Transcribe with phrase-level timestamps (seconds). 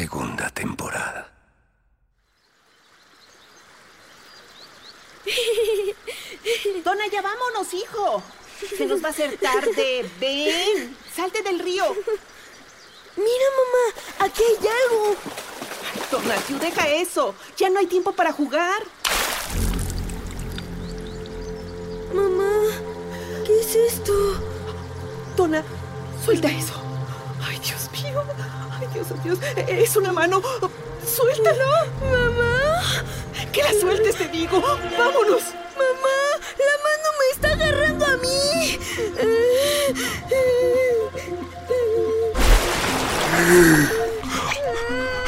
[0.00, 1.28] Segunda temporada.
[6.84, 8.22] Dona, ya vámonos, hijo.
[8.78, 10.10] Se nos va a hacer tarde.
[10.18, 11.84] Ven, salte del río.
[13.16, 15.16] Mira, mamá, aquí hay algo.
[16.10, 17.34] Donatiu, deja eso.
[17.58, 18.82] Ya no hay tiempo para jugar.
[22.14, 22.52] Mamá,
[23.44, 24.14] ¿qué es esto?
[25.36, 25.62] Dona,
[26.24, 26.82] suelta eso.
[27.46, 28.24] Ay, Dios mío.
[29.00, 29.38] Ay, Dios, oh, Dios.
[29.66, 30.42] Es una mano.
[31.04, 31.64] Suéltalo.
[32.02, 32.82] Mamá.
[33.52, 34.60] Que la sueltes, te digo.
[34.60, 35.42] Vámonos.
[35.74, 36.18] Mamá,
[36.58, 38.78] la mano me está agarrando a mí.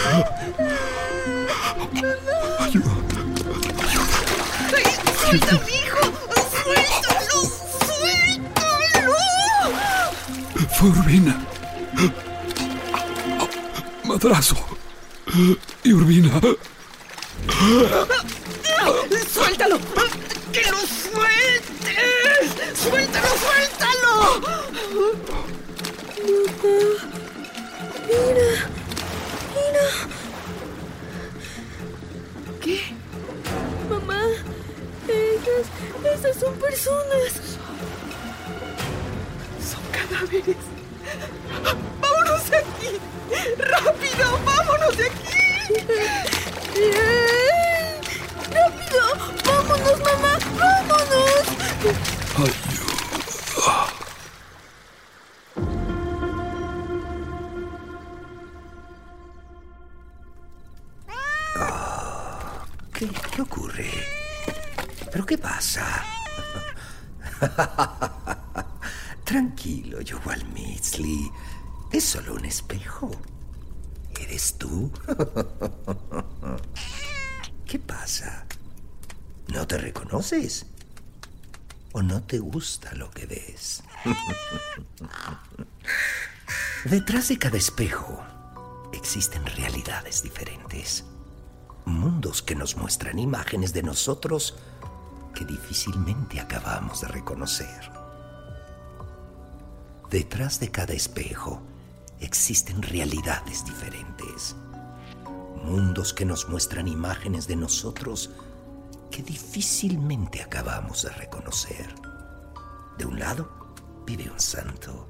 [0.04, 0.25] Ay.
[5.21, 5.60] Suéltalo.
[6.62, 7.39] Suéltalo.
[10.77, 11.52] Fue Urbina.
[14.12, 14.56] Madrazo.
[15.83, 16.28] Y Urbina.
[19.33, 19.78] ¡Suéltalo!
[20.53, 22.51] ¡Que lo sueltes!
[22.78, 24.12] ¡Suéltalo, suéltalo!
[28.06, 28.51] Mira,
[29.55, 29.87] mira.
[32.61, 32.78] ¿Qué?
[33.89, 34.22] Mamá,
[35.09, 35.67] ellas,
[36.19, 37.33] esas son personas.
[39.71, 40.56] Son cadáveres.
[42.42, 43.00] ¡Vámonos de aquí!
[43.58, 44.38] ¡Rápido!
[44.44, 45.76] ¡Vámonos de aquí!
[48.50, 49.03] ¡Rápido!
[49.47, 50.32] ¡Vámonos, mamá!
[50.58, 51.44] ¡Vámonos!
[52.36, 52.82] Ayuda.
[62.92, 63.91] ¿Qué, qué ocurre?
[65.12, 66.04] ¿Pero qué pasa?
[69.24, 71.30] Tranquilo, Joel Mitsley.
[72.03, 73.13] Es solo un espejo.
[74.21, 74.91] ¿Eres tú?
[77.65, 78.45] ¿Qué pasa?
[79.47, 80.67] ¿No te reconoces?
[81.93, 83.85] ¿O no te gusta lo que ves?
[86.85, 88.21] Detrás de cada espejo
[88.93, 91.05] existen realidades diferentes.
[91.84, 94.57] Mundos que nos muestran imágenes de nosotros
[95.37, 97.93] que difícilmente acabamos de reconocer.
[100.10, 101.63] Detrás de cada espejo
[102.22, 104.57] existen realidades diferentes.
[105.65, 108.30] Mundos que nos muestran imágenes de nosotros
[109.10, 111.95] que difícilmente acabamos de reconocer.
[112.98, 113.74] De un lado
[114.07, 115.07] vive un santo.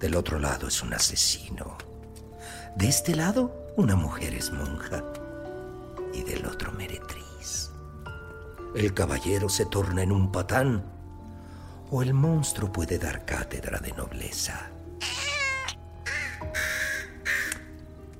[0.00, 1.78] Del otro lado es un asesino.
[2.76, 5.04] De este lado una mujer es monja.
[6.12, 7.70] Y del otro meretriz.
[8.74, 10.84] El caballero se torna en un patán
[11.90, 14.73] o el monstruo puede dar cátedra de nobleza.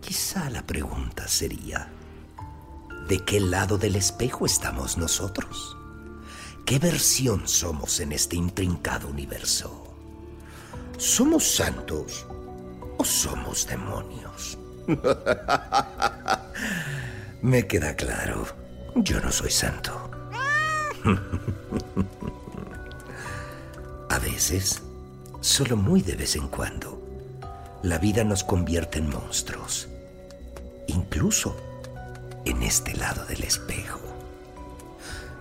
[0.04, 1.88] Quizá la pregunta sería,
[3.08, 5.78] ¿de qué lado del espejo estamos nosotros?
[6.66, 9.96] ¿Qué versión somos en este intrincado universo?
[10.98, 12.26] ¿Somos santos
[12.98, 14.58] o somos demonios?
[17.42, 18.46] Me queda claro,
[18.96, 20.10] yo no soy santo.
[24.10, 24.82] A veces,
[25.40, 27.00] solo muy de vez en cuando,
[27.82, 29.88] la vida nos convierte en monstruos,
[30.86, 31.56] incluso
[32.44, 34.00] en este lado del espejo.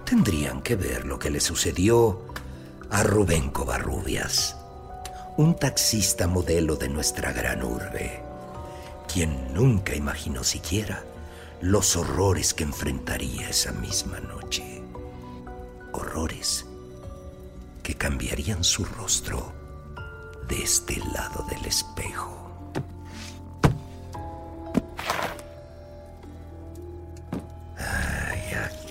[0.06, 2.22] Tendrían que ver lo que le sucedió
[2.90, 4.56] a Rubén Covarrubias,
[5.38, 8.22] un taxista modelo de nuestra gran urbe,
[9.12, 11.04] quien nunca imaginó siquiera
[11.62, 14.84] los horrores que enfrentaría esa misma noche.
[15.94, 16.66] Horrores
[17.82, 19.54] que cambiarían su rostro
[20.48, 22.43] de este lado del espejo.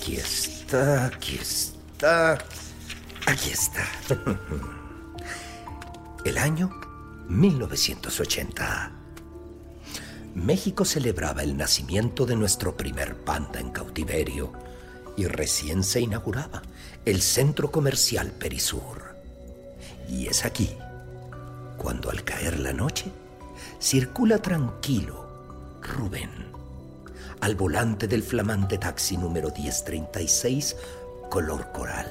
[0.02, 2.32] Aquí está, aquí está,
[3.24, 3.86] aquí está.
[6.24, 6.70] El año
[7.28, 8.90] 1980.
[10.34, 14.52] México celebraba el nacimiento de nuestro primer panda en cautiverio
[15.16, 16.62] y recién se inauguraba
[17.04, 19.14] el centro comercial Perisur.
[20.08, 20.70] Y es aquí
[21.76, 23.12] cuando al caer la noche
[23.78, 26.51] circula tranquilo Rubén
[27.42, 30.76] al volante del flamante taxi número 1036
[31.28, 32.06] color coral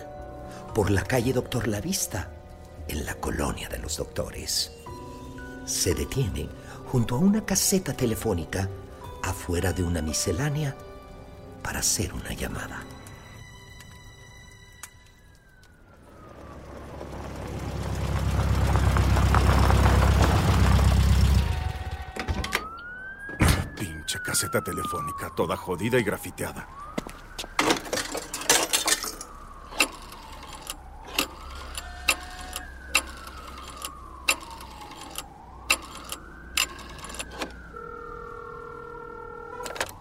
[0.75, 2.30] por la calle Doctor La Vista
[2.89, 4.74] en la colonia de los doctores.
[5.66, 6.50] Se detiene
[6.88, 8.68] junto a una caseta telefónica
[9.24, 10.75] afuera de una miscelánea
[11.63, 12.84] para hacer una llamada.
[24.59, 26.68] Telefónica, toda jodida y grafiteada.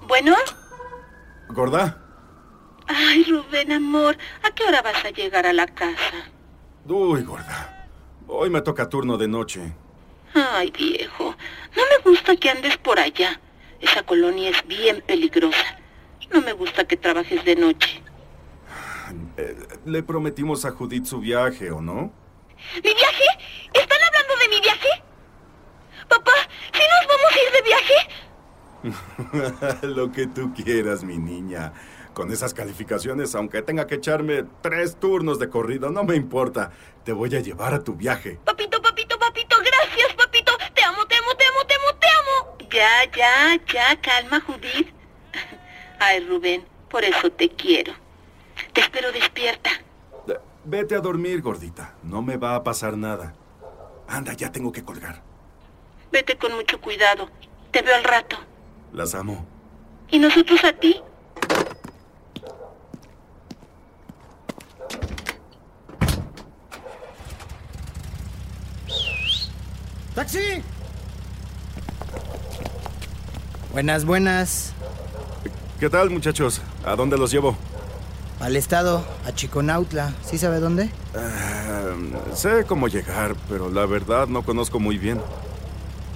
[0.08, 0.34] Bueno.
[1.50, 2.02] ¿Gorda?
[2.88, 6.16] Ay, Rubén, amor, ¿a qué hora vas a llegar a la casa?
[6.84, 7.88] Uy, gorda.
[8.26, 9.72] Hoy me toca turno de noche.
[10.34, 11.36] Ay, viejo,
[11.76, 13.38] no me gusta que andes por allá.
[13.80, 15.78] Esa colonia es bien peligrosa.
[16.30, 18.02] No me gusta que trabajes de noche.
[19.36, 22.12] Eh, le prometimos a Judith su viaje, ¿o no?
[22.76, 23.24] ¿Mi viaje?
[23.72, 24.88] ¿Están hablando de mi viaje?
[26.08, 26.32] Papá,
[26.72, 27.94] ¿sí nos vamos a ir de viaje?
[29.94, 31.72] Lo que tú quieras, mi niña.
[32.12, 36.70] Con esas calificaciones, aunque tenga que echarme tres turnos de corrido, no me importa.
[37.04, 38.38] Te voy a llevar a tu viaje.
[38.44, 38.69] Papito,
[42.70, 44.88] Ya, ya, ya, calma, Judith.
[45.98, 47.92] Ay, Rubén, por eso te quiero.
[48.72, 49.70] Te espero despierta.
[50.64, 51.94] Vete a dormir, gordita.
[52.02, 53.34] No me va a pasar nada.
[54.06, 55.22] Anda, ya tengo que colgar.
[56.12, 57.28] Vete con mucho cuidado.
[57.70, 58.36] Te veo al rato.
[58.92, 59.46] Las amo.
[60.10, 61.00] ¿Y nosotros a ti?
[70.14, 70.62] ¡Taxi!
[73.72, 74.72] Buenas, buenas.
[75.78, 76.60] ¿Qué tal, muchachos?
[76.84, 77.56] ¿A dónde los llevo?
[78.40, 80.12] Al estado, a Chiconautla.
[80.28, 80.90] ¿Sí sabe dónde?
[81.14, 81.94] Ah,
[82.34, 85.20] sé cómo llegar, pero la verdad no conozco muy bien.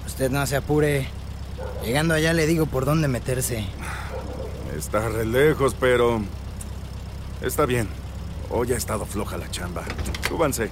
[0.05, 1.07] Usted no se apure.
[1.83, 3.65] Llegando allá le digo por dónde meterse.
[4.77, 6.21] Está re lejos, pero...
[7.41, 7.87] Está bien.
[8.49, 9.83] Hoy ha estado floja la chamba.
[10.27, 10.69] Súbanse.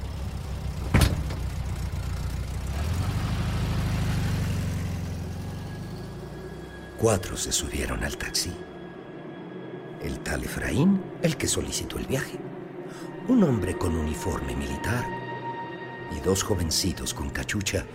[6.97, 8.53] Cuatro se subieron al taxi.
[10.01, 12.39] El tal Efraín, el que solicitó el viaje.
[13.27, 15.03] Un hombre con uniforme militar.
[16.15, 17.85] Y dos jovencitos con cachucha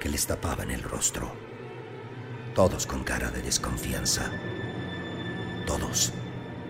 [0.00, 1.32] que les tapaban el rostro.
[2.54, 4.30] Todos con cara de desconfianza.
[5.66, 6.12] Todos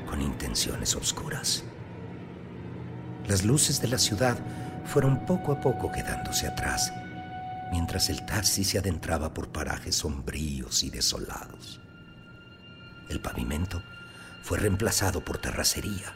[0.09, 1.65] con intenciones oscuras.
[3.27, 4.39] Las luces de la ciudad
[4.85, 6.93] fueron poco a poco quedándose atrás,
[7.73, 11.81] mientras el taxi se adentraba por parajes sombríos y desolados.
[13.09, 13.83] El pavimento
[14.43, 16.13] fue reemplazado por terracería.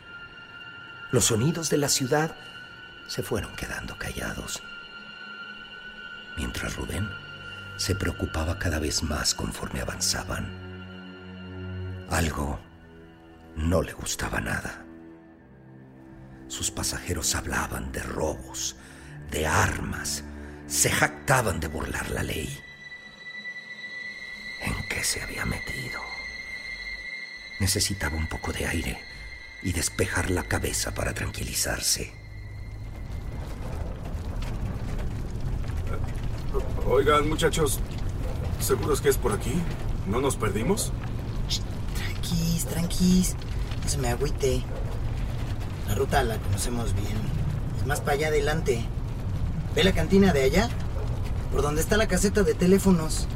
[1.12, 2.36] Los sonidos de la ciudad
[3.08, 4.62] se fueron quedando callados,
[6.36, 7.08] mientras Rubén
[7.78, 10.46] se preocupaba cada vez más conforme avanzaban.
[12.10, 12.60] Algo
[13.56, 14.84] no le gustaba nada.
[16.48, 18.76] Sus pasajeros hablaban de robos,
[19.30, 20.22] de armas,
[20.66, 22.60] se jactaban de burlar la ley.
[24.60, 26.00] ¿En qué se había metido.
[27.60, 28.98] Necesitaba un poco de aire
[29.62, 32.12] y despejar la cabeza para tranquilizarse.
[36.86, 37.80] Oigan, muchachos,
[38.60, 39.54] ¿seguros que es por aquí?
[40.06, 40.92] ¿No nos perdimos?
[41.94, 43.34] Tranquis, tranquis.
[43.82, 44.62] No se me agüite.
[45.88, 47.16] La ruta la conocemos bien.
[47.78, 48.84] Es más para allá adelante.
[49.76, 50.70] ¿Ve la cantina de allá?
[51.52, 53.28] Por donde está la caseta de teléfonos.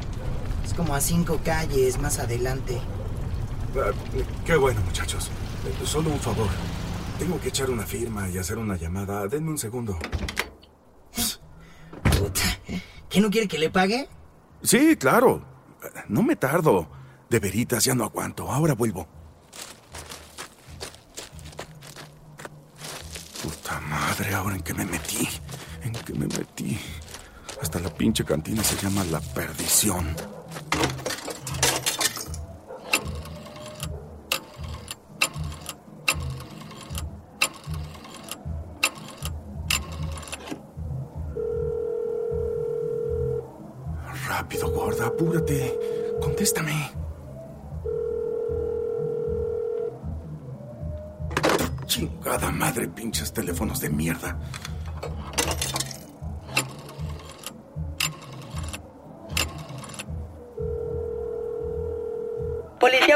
[0.65, 2.81] Es como a cinco calles más adelante.
[3.75, 3.91] Ah,
[4.43, 5.29] qué bueno, muchachos.
[5.67, 6.47] Eh, Solo un favor.
[7.19, 9.27] Tengo que echar una firma y hacer una llamada.
[9.27, 9.99] Denme un segundo.
[12.03, 12.41] Puta.
[13.07, 14.09] ¿Qué no quiere que le pague?
[14.63, 15.43] Sí, claro.
[16.07, 16.87] No me tardo.
[17.29, 18.51] De veritas, ya no aguanto.
[18.51, 19.07] Ahora vuelvo.
[23.43, 25.29] Puta madre, ahora en qué me metí.
[26.11, 26.77] ¿En qué me metí?
[27.61, 30.13] Hasta la pinche cantina se llama La Perdición.
[44.27, 45.79] Rápido, gorda, apúrate.
[46.19, 46.91] Contéstame.
[51.85, 54.37] Chingada madre, pinches teléfonos de mierda.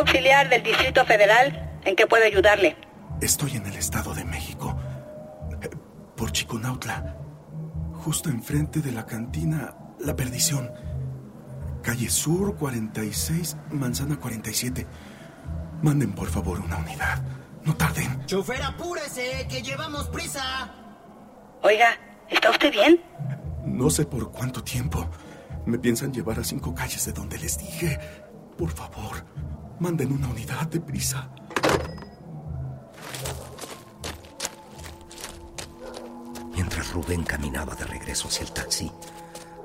[0.10, 2.78] Auxiliar del Distrito Federal, ¿en qué puedo ayudarle?
[3.22, 4.78] Estoy en el Estado de México.
[5.62, 5.70] eh,
[6.16, 7.16] Por Chiconautla.
[7.94, 10.72] Justo enfrente de la cantina La Perdición.
[11.82, 14.86] Calle Sur 46, Manzana 47.
[15.82, 17.24] Manden por favor una unidad.
[17.64, 18.26] No tarden.
[18.28, 20.72] Chofer, apúrese, que llevamos prisa.
[21.64, 21.98] Oiga,
[22.30, 23.02] ¿está usted bien?
[23.66, 25.10] No sé por cuánto tiempo.
[25.66, 28.00] Me piensan llevar a cinco calles de donde les dije.
[28.58, 29.26] Por favor,
[29.80, 31.30] manden una unidad de prisa.
[36.54, 38.92] Mientras Rubén caminaba de regreso hacia el taxi,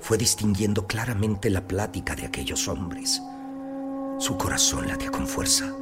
[0.00, 3.22] fue distinguiendo claramente la plática de aquellos hombres.
[4.18, 5.72] Su corazón latía con fuerza.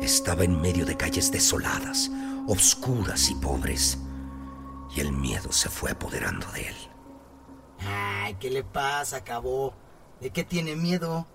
[0.00, 2.10] Estaba en medio de calles desoladas,
[2.46, 3.98] obscuras y pobres,
[4.96, 6.76] y el miedo se fue apoderando de él.
[7.86, 9.74] Ay, ¿qué le pasa, acabó?
[10.20, 11.26] ¿De qué tiene miedo?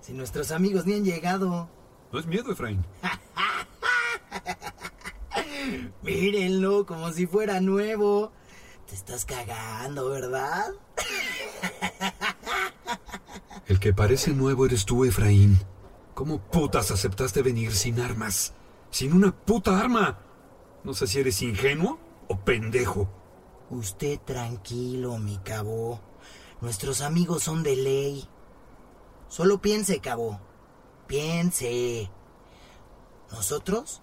[0.00, 1.68] Si nuestros amigos ni han llegado.
[2.12, 2.84] No es miedo, Efraín.
[6.02, 8.32] Mírenlo, como si fuera nuevo.
[8.88, 10.70] Te estás cagando, ¿verdad?
[13.66, 15.60] El que parece nuevo eres tú, Efraín.
[16.14, 18.54] ¿Cómo putas aceptaste venir sin armas?
[18.90, 20.18] Sin una puta arma.
[20.82, 23.08] No sé si eres ingenuo o pendejo.
[23.70, 26.00] Usted tranquilo, mi cabo.
[26.60, 28.28] Nuestros amigos son de ley.
[29.30, 30.40] Solo piense, cabo.
[31.06, 32.10] Piense.
[33.30, 34.02] Nosotros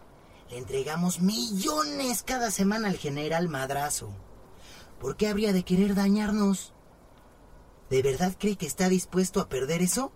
[0.50, 4.10] le entregamos millones cada semana al general Madrazo.
[5.02, 6.74] ¿Por qué habría de querer dañarnos?
[7.90, 10.14] ¿De verdad cree que está dispuesto a perder eso?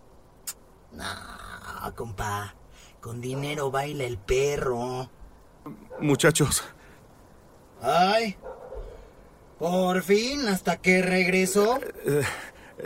[0.93, 1.05] No,
[1.95, 2.55] compa.
[3.01, 5.09] Con dinero baila el perro.
[5.99, 6.63] Muchachos,
[7.81, 8.37] Ay.
[9.59, 11.79] Por fin, hasta que regresó.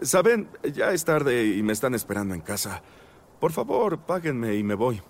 [0.02, 2.82] Saben, ya es tarde y me están esperando en casa.
[3.40, 5.02] Por favor, páguenme y me voy.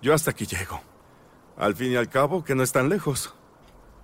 [0.00, 0.80] Yo hasta aquí llego.
[1.56, 3.34] Al fin y al cabo, que no están lejos.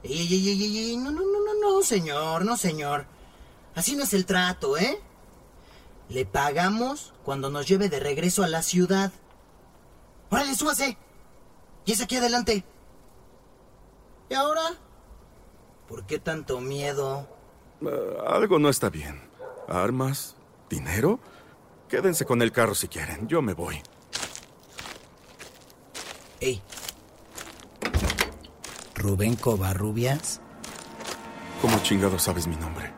[0.02, 3.06] Ey, ey, ey, ey, ey, no, no, no, no, no, señor, no, señor.
[3.74, 5.00] Así no es el trato, ¿eh?
[6.08, 9.12] Le pagamos cuando nos lleve de regreso a la ciudad.
[10.30, 10.96] ¡Órale, súbase!
[11.84, 12.64] Y es aquí adelante.
[14.30, 14.62] ¿Y ahora?
[15.88, 17.26] ¿Por qué tanto miedo?
[17.82, 19.27] Eh, algo no está bien.
[19.68, 20.34] ¿Armas?
[20.70, 21.20] ¿Dinero?
[21.88, 23.28] Quédense con el carro si quieren.
[23.28, 23.80] Yo me voy.
[26.40, 26.62] Ey.
[28.94, 30.40] ¿Rubén Covarrubias?
[31.62, 32.92] ¿Cómo chingado sabes mi nombre?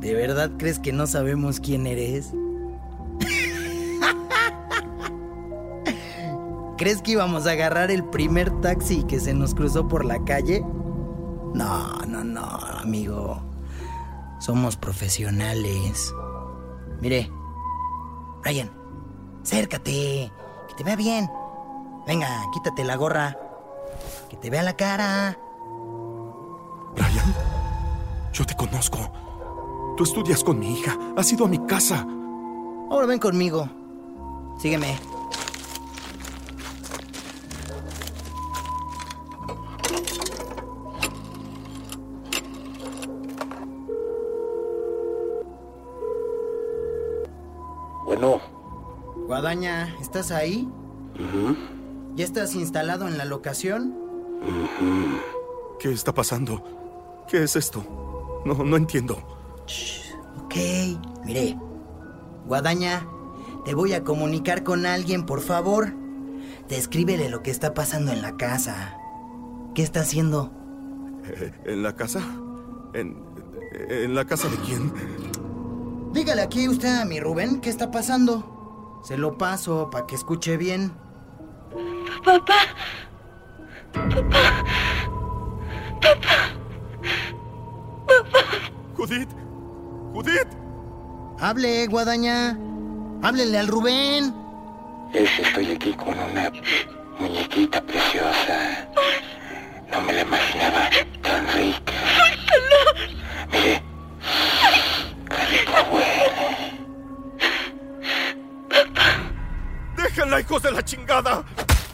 [0.00, 2.32] ¿De verdad crees que no sabemos quién eres?
[6.78, 10.64] ¿Crees que íbamos a agarrar el primer taxi que se nos cruzó por la calle?
[11.58, 12.46] No, no, no,
[12.84, 13.42] amigo.
[14.38, 16.14] Somos profesionales.
[17.00, 17.32] Mire,
[18.42, 18.70] Brian,
[19.42, 20.32] acércate,
[20.68, 21.28] que te vea bien.
[22.06, 23.36] Venga, quítate la gorra.
[24.30, 25.36] Que te vea la cara.
[26.94, 27.34] Brian,
[28.32, 29.10] yo te conozco.
[29.96, 30.96] Tú estudias con mi hija.
[31.16, 32.06] Has ido a mi casa.
[32.88, 33.68] Ahora ven conmigo.
[34.60, 34.96] Sígueme.
[48.08, 48.40] Bueno.
[49.26, 50.66] Guadaña, ¿estás ahí?
[52.14, 53.94] ¿Ya estás instalado en la locación?
[55.78, 56.64] ¿Qué está pasando?
[57.28, 57.84] ¿Qué es esto?
[58.46, 59.18] No, no entiendo.
[60.42, 60.54] Ok,
[61.26, 61.58] mire.
[62.46, 63.06] Guadaña,
[63.66, 65.92] te voy a comunicar con alguien, por favor.
[66.66, 68.96] Descríbele lo que está pasando en la casa.
[69.74, 70.50] ¿Qué está haciendo?
[71.26, 72.22] Eh, ¿En la casa?
[72.94, 73.22] ¿En,
[73.90, 74.90] ¿En la casa de quién?
[76.12, 79.00] Dígale aquí usted a mi Rubén qué está pasando.
[79.04, 80.92] Se lo paso para que escuche bien.
[82.24, 82.54] Papá.
[83.92, 84.64] Papá.
[86.00, 86.38] Papá.
[88.06, 88.40] Papá.
[88.96, 89.28] Judith.
[90.12, 90.48] Judith.
[91.38, 92.58] Hable, Guadaña.
[93.22, 94.34] Háblele al Rubén.
[95.12, 96.50] Es que estoy aquí con una
[97.18, 98.88] muñequita preciosa.
[99.90, 100.90] No me la imaginaba
[101.22, 101.87] tan rica.
[110.28, 111.42] ¡Déjenla, hijos de la chingada!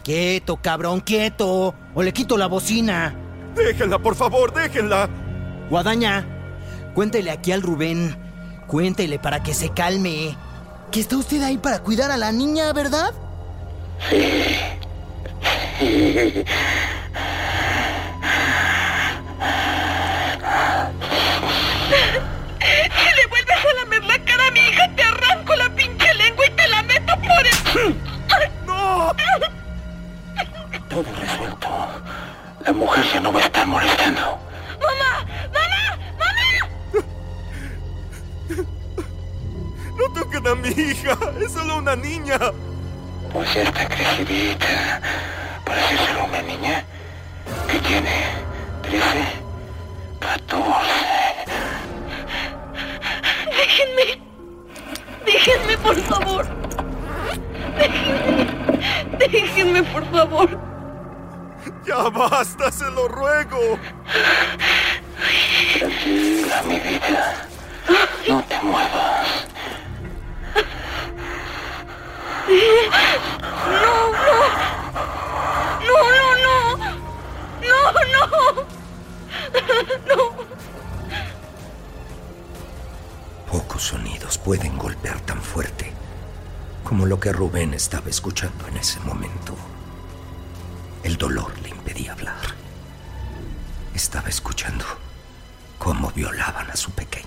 [0.03, 1.73] Quieto, cabrón, quieto.
[1.95, 3.15] O le quito la bocina.
[3.55, 5.09] Déjenla, por favor, déjenla.
[5.71, 6.27] Guadaña,
[6.95, 8.17] cuéntele aquí al Rubén.
[8.67, 10.37] Cuéntele para que se calme.
[10.91, 13.15] Que está usted ahí para cuidar a la niña, ¿verdad?
[41.97, 42.39] niña!
[87.75, 89.57] Estaba escuchando en ese momento.
[91.03, 92.41] El dolor le impedía hablar.
[93.95, 94.85] Estaba escuchando
[95.79, 97.27] cómo violaban a su pequeña.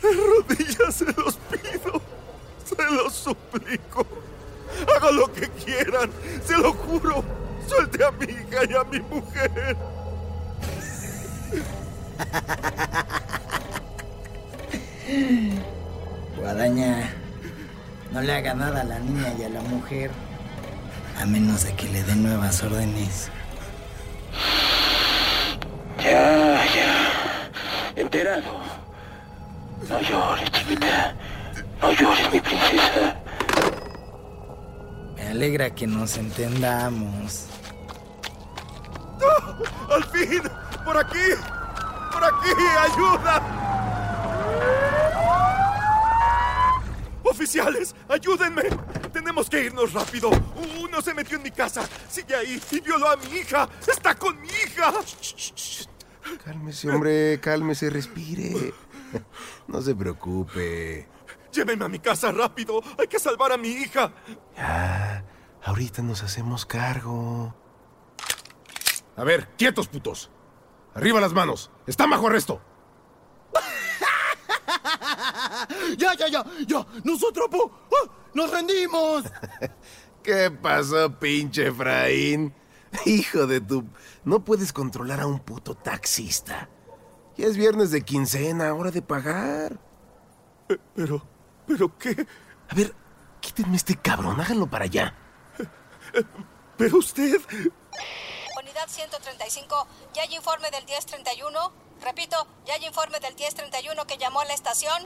[0.00, 2.00] De rodillas se los pido.
[2.64, 4.06] Se los suplico.
[4.96, 6.10] Haga lo que quieran.
[6.44, 7.24] Se lo juro.
[7.66, 9.76] Suelte a mi hija y a mi mujer.
[16.36, 17.10] Guadaña,
[18.12, 20.10] no le haga nada a la niña y a la mujer.
[21.20, 23.30] A menos de que le dé nuevas órdenes.
[25.98, 27.50] Ya, ya.
[27.96, 28.60] Enterado.
[29.88, 31.14] No llores, chiquita.
[31.80, 33.16] No llores, mi princesa.
[35.16, 37.46] Me alegra que nos entendamos.
[39.90, 40.42] ¡Al fin!
[40.86, 41.18] ¡Por aquí!
[42.12, 42.50] ¡Por aquí!
[42.78, 43.42] ¡Ayuda!
[47.24, 47.92] ¡Oficiales!
[48.08, 48.62] ¡Ayúdenme!
[49.12, 50.30] Tenemos que irnos rápido.
[50.80, 51.82] Uno se metió en mi casa.
[52.08, 53.68] Sigue ahí y violó a mi hija.
[53.84, 54.92] ¡Está con mi hija!
[56.44, 58.72] Cálmese, hombre, cálmese, respire.
[59.66, 61.08] No se preocupe.
[61.50, 62.80] Llévenme a mi casa rápido.
[62.96, 64.12] Hay que salvar a mi hija.
[64.56, 65.24] Ya,
[65.64, 67.56] ahorita nos hacemos cargo.
[69.16, 70.30] A ver, quietos, putos.
[70.96, 71.70] Arriba las manos.
[71.86, 72.60] Están bajo arresto.
[75.96, 76.86] Ya, ya, ya, ya.
[77.04, 78.10] Nosotros po, ¡ah!
[78.34, 79.24] nos rendimos.
[80.22, 82.52] ¿Qué pasó, pinche Efraín?
[83.04, 83.84] Hijo de tu...
[84.24, 86.68] No puedes controlar a un puto taxista.
[87.36, 89.78] Ya es viernes de quincena, hora de pagar.
[90.94, 91.22] Pero,
[91.66, 92.26] ¿pero qué?
[92.68, 92.94] A ver,
[93.40, 95.14] quítenme este cabrón, háganlo para allá.
[96.76, 97.40] Pero usted...
[98.86, 101.58] Unidad 135, ¿ya hay informe del 1031?
[102.04, 105.02] Repito, ¿ya hay informe del 1031 que llamó a la estación?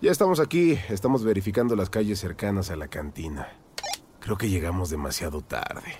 [0.00, 3.48] Ya estamos aquí, estamos verificando las calles cercanas a la cantina.
[4.20, 5.96] Creo que llegamos demasiado tarde.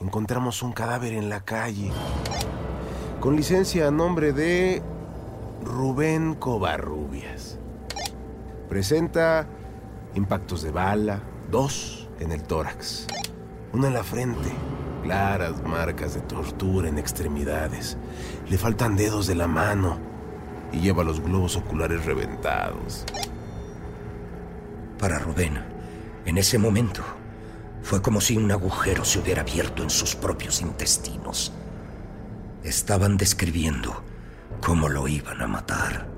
[0.00, 1.92] Encontramos un cadáver en la calle.
[3.20, 4.82] Con licencia a nombre de
[5.62, 7.58] Rubén Covarrubias.
[8.68, 9.46] Presenta
[10.14, 13.06] impactos de bala, dos en el tórax,
[13.72, 14.50] uno en la frente,
[15.04, 17.98] Claras marcas de tortura en extremidades.
[18.48, 19.98] Le faltan dedos de la mano
[20.72, 23.04] y lleva los globos oculares reventados.
[24.98, 25.62] Para Rubén,
[26.24, 27.02] en ese momento,
[27.82, 31.52] fue como si un agujero se hubiera abierto en sus propios intestinos.
[32.62, 34.02] Estaban describiendo
[34.62, 36.08] cómo lo iban a matar.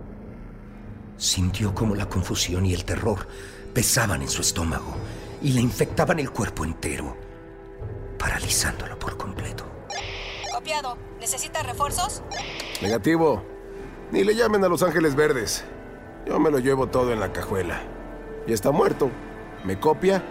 [1.16, 3.26] Sintió como la confusión y el terror
[3.74, 4.94] pesaban en su estómago
[5.42, 7.25] y le infectaban el cuerpo entero,
[8.18, 9.64] paralizándolo por completo.
[10.52, 10.96] Copiado.
[11.20, 12.22] ¿Necesita refuerzos?
[12.82, 13.42] Negativo.
[14.10, 15.64] Ni le llamen a Los Ángeles Verdes.
[16.26, 17.80] Yo me lo llevo todo en la cajuela.
[18.46, 19.10] Ya está muerto.
[19.64, 20.22] ¿Me copia?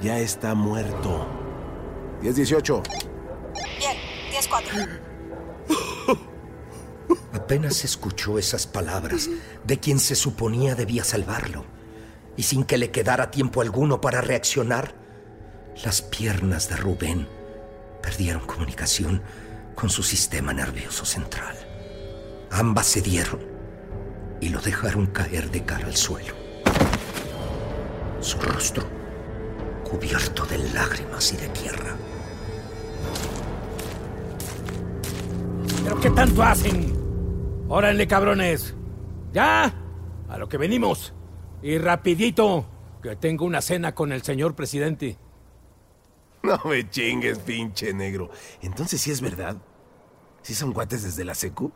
[0.00, 1.26] Ya está muerto.
[2.22, 2.82] 10-18.
[3.78, 3.96] Bien,
[4.32, 5.00] 10-4.
[7.32, 9.28] Apenas escuchó esas palabras
[9.64, 11.64] de quien se suponía debía salvarlo,
[12.36, 14.94] y sin que le quedara tiempo alguno para reaccionar,
[15.84, 17.26] las piernas de Rubén
[18.02, 19.22] perdieron comunicación
[19.74, 21.56] con su sistema nervioso central.
[22.50, 23.40] Ambas cedieron
[24.40, 26.34] y lo dejaron caer de cara al suelo.
[28.20, 28.84] Su rostro
[29.88, 31.96] cubierto de lágrimas y de tierra.
[35.84, 36.94] ¿Pero qué tanto hacen?
[37.68, 38.74] Órale, cabrones.
[39.32, 39.72] Ya,
[40.28, 41.14] a lo que venimos.
[41.62, 42.66] Y rapidito,
[43.02, 45.18] que tengo una cena con el señor presidente.
[46.42, 48.30] No me chingues, pinche negro.
[48.62, 49.56] Entonces sí es verdad.
[50.42, 51.70] ¿Sí son cuates desde la secu?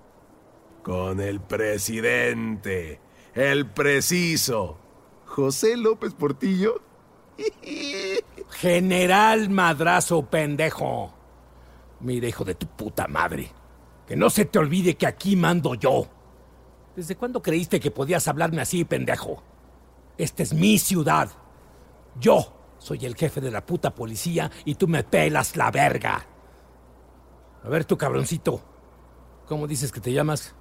[0.82, 3.00] Con el presidente.
[3.34, 4.78] El preciso.
[5.26, 6.80] José López Portillo.
[8.50, 11.12] General Madrazo Pendejo.
[12.00, 13.50] Mira, hijo de tu puta madre.
[14.06, 16.06] Que no se te olvide que aquí mando yo.
[16.94, 19.42] ¿Desde cuándo creíste que podías hablarme así, pendejo?
[20.16, 21.30] Esta es mi ciudad.
[22.20, 26.22] Yo soy el jefe de la puta policía y tú me pelas la verga.
[27.62, 28.60] A ver, tu cabroncito.
[29.48, 30.54] ¿Cómo dices que te llamas?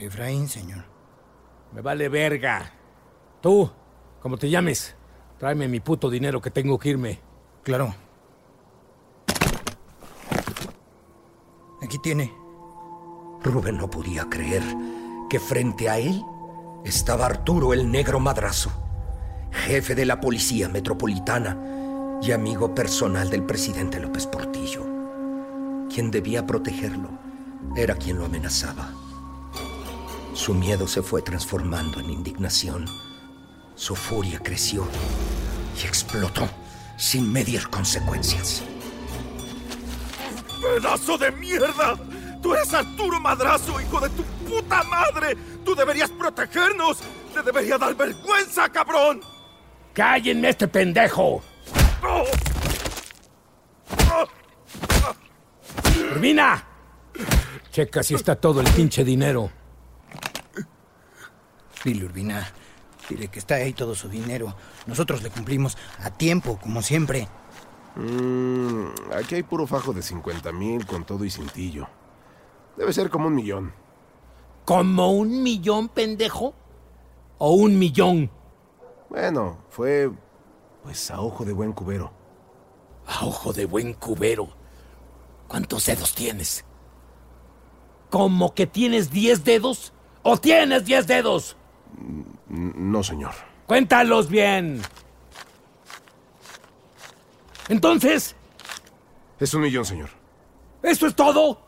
[0.00, 0.82] Efraín, señor.
[1.72, 2.72] Me vale verga.
[3.40, 3.70] Tú,
[4.20, 4.96] como te llames,
[5.38, 7.20] tráeme mi puto dinero que tengo que irme.
[7.62, 7.94] Claro.
[11.80, 12.34] Aquí tiene.
[13.40, 14.64] Rubén no podía creer
[15.30, 16.24] que frente a él
[16.84, 18.72] estaba Arturo el Negro Madrazo,
[19.52, 21.56] jefe de la Policía Metropolitana
[22.22, 24.84] y amigo personal del presidente López Portillo.
[25.92, 27.10] Quien debía protegerlo
[27.76, 28.90] era quien lo amenazaba.
[30.34, 32.86] Su miedo se fue transformando en indignación.
[33.74, 34.86] Su furia creció
[35.80, 36.48] y explotó
[36.96, 38.62] sin medir consecuencias.
[40.60, 41.96] ¡Pedazo de mierda!
[42.40, 45.36] ¡Tú eres Arturo Madrazo, hijo de tu puta madre!
[45.64, 46.98] ¡Tú deberías protegernos!
[47.34, 49.20] ¡Te debería dar vergüenza, cabrón!
[49.92, 51.42] ¡Cállenme este pendejo!
[56.12, 56.64] ¡Urbina!
[57.70, 59.50] Checa si está todo el pinche dinero.
[61.84, 62.50] Dile, Urbina.
[63.08, 64.54] Dile que está ahí todo su dinero.
[64.86, 67.28] Nosotros le cumplimos a tiempo, como siempre.
[67.96, 71.86] Mm, aquí hay puro fajo de 50 mil con todo y cintillo.
[72.76, 73.72] Debe ser como un millón.
[74.64, 76.54] ¿Como un millón, pendejo?
[77.38, 78.30] ¿O un millón?
[79.12, 80.10] Bueno, fue
[80.82, 82.10] pues a ojo de buen cubero.
[83.06, 84.48] A ojo de buen cubero.
[85.48, 86.64] ¿Cuántos dedos tienes?
[88.08, 89.92] ¿Cómo que tienes 10 dedos?
[90.22, 91.58] ¿O tienes 10 dedos?
[92.48, 93.32] No, señor.
[93.66, 94.80] Cuéntalos bien.
[97.68, 98.34] Entonces,
[99.38, 100.08] Es un millón, señor.
[100.82, 101.60] ¿eso es todo?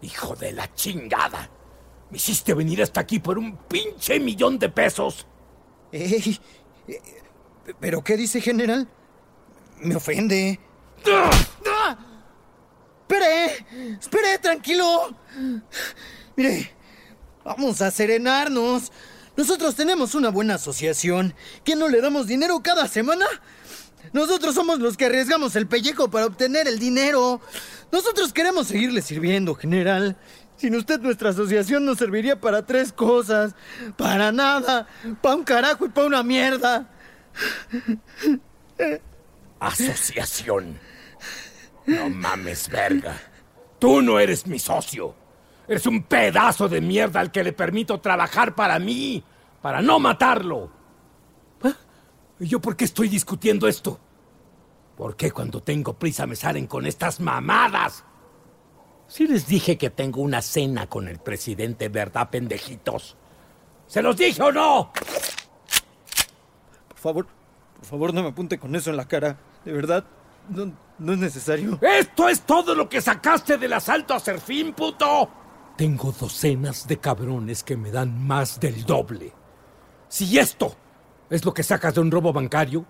[0.00, 1.50] Hijo de la chingada.
[2.08, 5.26] Me hiciste venir hasta aquí por un pinche millón de pesos.
[5.92, 6.38] Ey, eh,
[7.80, 8.88] ¿Pero qué dice, general?
[9.80, 10.60] Me ofende.
[13.02, 13.66] ¡Espere!
[14.00, 15.14] ¡Espere, tranquilo!
[16.36, 16.72] Mire,
[17.44, 18.92] vamos a serenarnos.
[19.36, 21.34] Nosotros tenemos una buena asociación.
[21.64, 23.26] ¿Que no le damos dinero cada semana?
[24.12, 27.40] Nosotros somos los que arriesgamos el pellejo para obtener el dinero.
[27.90, 30.16] Nosotros queremos seguirle sirviendo, general.
[30.56, 33.54] Sin usted nuestra asociación nos serviría para tres cosas.
[33.96, 34.86] Para nada.
[35.20, 36.88] Para un carajo y para una mierda.
[39.58, 40.78] Asociación.
[41.86, 43.16] No mames, verga.
[43.78, 45.14] Tú no eres mi socio.
[45.66, 49.24] Eres un pedazo de mierda al que le permito trabajar para mí,
[49.60, 50.70] para no matarlo.
[51.62, 51.72] ¿Ah?
[52.38, 53.98] ¿Y yo por qué estoy discutiendo esto?
[54.96, 58.04] ¿Por qué cuando tengo prisa me salen con estas mamadas?
[59.12, 63.14] Si les dije que tengo una cena con el presidente, ¿verdad, pendejitos?
[63.86, 64.90] ¿Se los dije o no?
[66.88, 67.26] Por favor,
[67.76, 69.36] por favor, no me apunte con eso en la cara.
[69.66, 70.02] De verdad,
[70.48, 71.78] no, No es necesario.
[71.82, 75.28] ¿Esto es todo lo que sacaste del asalto a Serfín, puto?
[75.76, 79.30] Tengo docenas de cabrones que me dan más del doble.
[80.08, 80.74] Si esto
[81.28, 82.86] es lo que sacas de un robo bancario,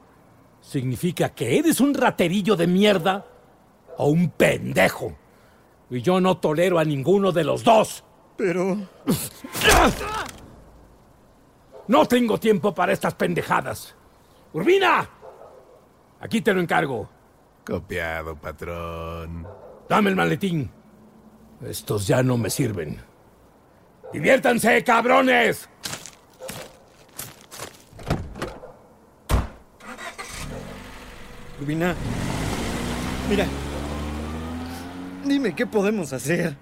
[0.61, 3.27] significa que eres un raterillo de mierda
[3.99, 5.17] o un pendejo.
[5.93, 8.03] Y yo no tolero a ninguno de los dos.
[8.39, 8.79] Pero...
[11.87, 13.95] No tengo tiempo para estas pendejadas.
[14.55, 15.07] Urbina,
[16.21, 17.11] aquí te lo encargo.
[17.67, 19.47] Copiado, patrón.
[19.87, 20.71] Dame el maletín.
[21.61, 22.99] Estos ya no me sirven.
[24.15, 25.69] ¡Diviértanse, cabrones!
[31.61, 31.95] Rubina.
[33.29, 33.47] Mira.
[35.33, 36.59] Dime qué podemos hacer.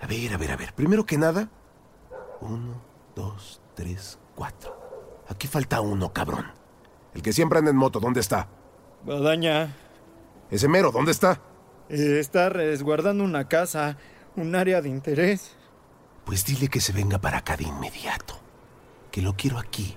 [0.00, 0.72] A ver, a ver, a ver.
[0.74, 1.48] Primero que nada.
[2.40, 2.82] Uno,
[3.14, 4.76] dos, tres, cuatro.
[5.28, 6.46] Aquí falta uno, cabrón.
[7.14, 8.48] El que siempre anda en moto, ¿dónde está?
[9.04, 9.76] Guadaña.
[10.50, 11.40] Ese mero, ¿dónde está?
[11.88, 13.96] Eh, está resguardando una casa,
[14.34, 15.56] un área de interés.
[16.24, 18.34] Pues dile que se venga para acá de inmediato.
[19.12, 19.96] Que lo quiero aquí,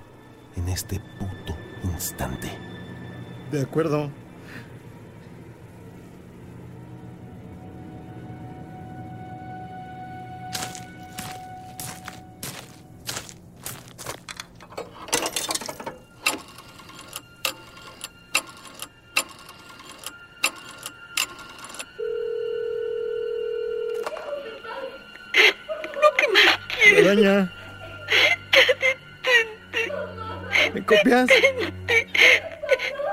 [0.56, 2.52] en este puto instante.
[3.52, 4.12] De acuerdo.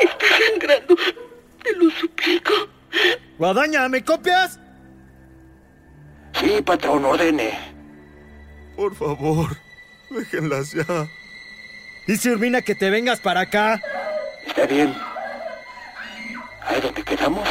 [0.01, 0.97] Está sangrando.
[1.63, 2.53] Te lo suplico.
[3.39, 4.59] Guadaña, ¿me copias?
[6.35, 7.59] Sí, patrón, ordene.
[8.77, 9.57] Por favor,
[10.11, 10.87] déjenlas ya.
[12.07, 13.81] Dice Urbina que te vengas para acá.
[14.47, 14.95] Está bien.
[16.67, 17.47] ¿Ahí donde quedamos?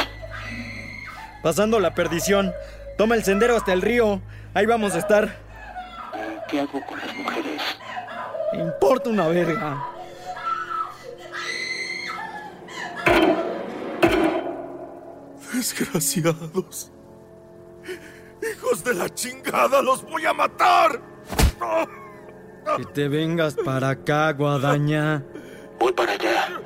[1.42, 2.52] Pasando la perdición.
[2.98, 4.20] Toma el sendero hasta el río.
[4.54, 5.38] Ahí vamos a estar.
[6.48, 7.62] ¿Qué hago con las mujeres?
[8.52, 9.99] Me importa una verga.
[15.60, 16.90] Desgraciados.
[18.50, 21.02] Hijos de la chingada, los voy a matar.
[22.78, 25.22] Que te vengas para acá, Guadaña.
[25.78, 26.62] Voy para allá.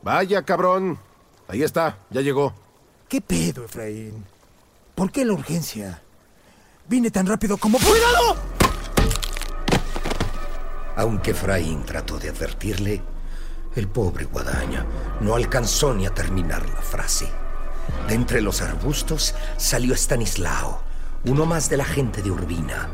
[0.00, 0.98] Vaya, cabrón.
[1.48, 2.54] Ahí está, ya llegó.
[3.10, 4.37] ¿Qué pedo, Efraín?
[4.98, 6.02] ¿Por qué la urgencia?
[6.88, 7.78] Vine tan rápido como...
[7.78, 8.36] ¡Cuidado!
[10.96, 13.00] Aunque Efraín trató de advertirle,
[13.76, 14.84] el pobre Guadaña
[15.20, 17.30] no alcanzó ni a terminar la frase.
[18.08, 20.82] De entre los arbustos salió Stanislao,
[21.26, 22.88] uno más de la gente de Urbina,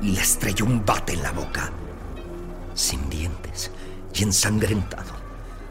[0.00, 1.72] y le estrelló un bate en la boca.
[2.74, 3.72] Sin dientes
[4.14, 5.10] y ensangrentado,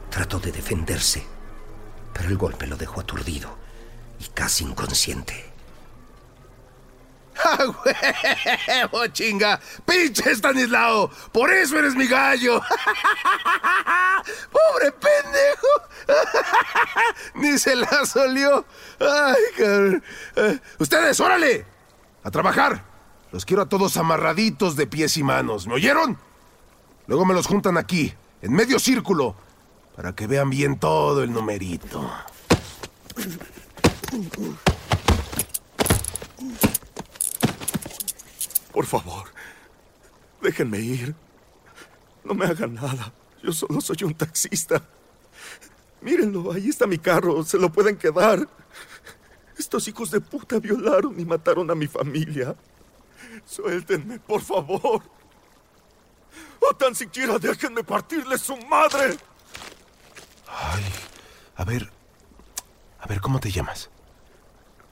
[0.10, 1.26] trató de defenderse,
[2.12, 3.56] pero el golpe lo dejó aturdido
[4.20, 5.47] y casi inconsciente.
[7.44, 9.60] ¡Ah, huevo, chinga!
[9.86, 11.10] ¡Pinche Stanislao!
[11.32, 12.62] ¡Por eso eres mi gallo!
[14.52, 15.68] ¡Pobre pendejo!
[17.36, 18.66] Ni se la solió.
[19.00, 20.04] ¡Ay, cabrón!
[20.36, 21.66] Eh, ¡Ustedes, órale!
[22.24, 22.84] ¡A trabajar!
[23.32, 25.68] Los quiero a todos amarraditos de pies y manos.
[25.68, 26.18] ¿Me oyeron?
[27.08, 29.36] Luego me los juntan aquí, en medio círculo,
[29.96, 32.10] para que vean bien todo el numerito.
[38.78, 39.26] Por favor,
[40.40, 41.16] déjenme ir.
[42.24, 43.12] No me hagan nada.
[43.42, 44.88] Yo solo soy un taxista.
[46.02, 47.44] Mírenlo, ahí está mi carro.
[47.44, 48.48] Se lo pueden quedar.
[49.58, 52.56] Estos hijos de puta violaron y mataron a mi familia.
[53.48, 55.02] Suéltenme, por favor.
[56.60, 59.18] O tan siquiera déjenme partirle su madre.
[60.48, 60.84] Ay,
[61.56, 61.92] a ver.
[63.00, 63.90] A ver, ¿cómo te llamas?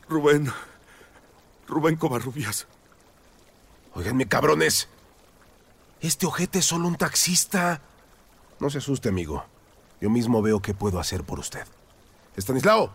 [0.10, 0.52] Rubén.
[1.67, 2.65] Rubén Covarrubias.
[3.95, 4.89] Oiganme, cabrones.
[6.01, 7.81] Este ojete es solo un taxista.
[8.60, 9.45] No se asuste, amigo.
[10.01, 11.65] Yo mismo veo qué puedo hacer por usted.
[12.36, 12.91] Estanislao.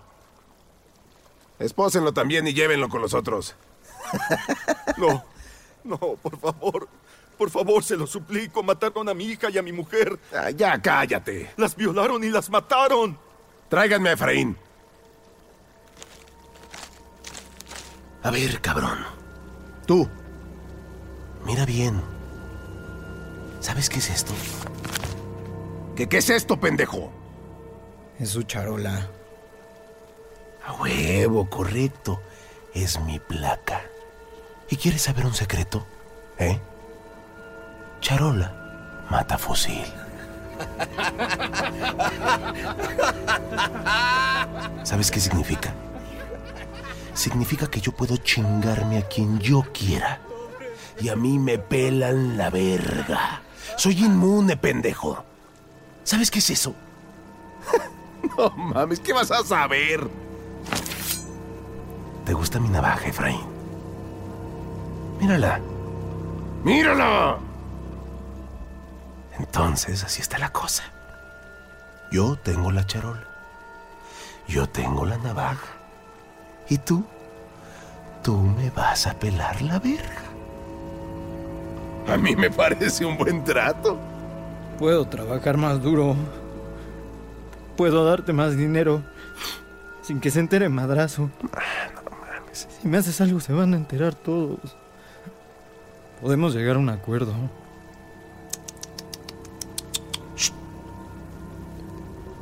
[1.58, 3.56] Espósenlo también y llévenlo con los otros.
[4.96, 5.24] No,
[5.84, 6.88] no, por favor.
[7.38, 8.62] Por favor, se lo suplico.
[8.62, 10.18] Mataron a mi hija y a mi mujer.
[10.34, 11.52] Ah, ya, cállate.
[11.56, 13.16] Las violaron y las mataron.
[13.70, 14.58] Tráiganme a Efraín.
[18.22, 18.98] A ver, cabrón.
[19.86, 20.06] Tú.
[21.44, 22.00] Mira bien.
[23.61, 24.33] ¿Sabes qué es esto?
[25.96, 27.11] ¿Qué, qué es esto, pendejo?
[28.18, 29.09] Es su charola.
[30.66, 32.20] A huevo, correcto.
[32.74, 33.83] es mi placa.
[34.68, 35.85] ¿Y quieres saber un secreto?
[36.38, 36.59] ¿Eh?
[38.00, 38.55] Charola
[39.11, 39.85] mata fusil.
[44.85, 45.72] ¿Sabes qué significa?
[47.14, 50.20] Significa que yo puedo chingarme a quien yo quiera.
[50.98, 53.42] Y a mí me pelan la verga.
[53.76, 55.24] Soy inmune, pendejo.
[56.05, 56.74] ¿Sabes qué es eso?
[58.37, 60.09] no mames, ¿qué vas a saber?
[62.24, 63.46] ¿Te gusta mi navaja, Efraín?
[65.20, 65.61] Mírala.
[66.64, 67.38] ¡Mírala!
[69.38, 70.85] Entonces, así está la cosa.
[72.11, 73.26] Yo tengo la charola.
[74.48, 75.66] Yo tengo la navaja.
[76.68, 77.05] ¿Y tú?
[78.22, 80.30] Tú me vas a pelar la verga.
[82.11, 83.96] A mí me parece un buen trato.
[84.81, 86.16] Puedo trabajar más duro.
[87.77, 89.03] Puedo darte más dinero.
[90.03, 91.31] Sin que se entere madrazo.
[92.53, 94.59] Si me haces algo, se van a enterar todos.
[96.20, 97.33] Podemos llegar a un acuerdo.